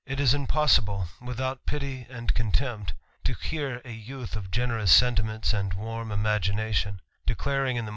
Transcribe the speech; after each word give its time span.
is 0.07 0.33
impossible, 0.33 1.05
withoutpii^ 1.21 2.09
And. 2.09 2.33
CQJltempt,. 2.33 2.93
to.hfiaui 3.23 4.03
youth 4.03 4.35
of 4.35 4.49
generous 4.49 4.91
sentiments 4.91 5.53
and 5.53 5.75
warm 5.75 6.09
imaginatio: 6.09 6.97
declaring 7.27 7.75
in 7.75 7.85
the. 7.85 7.89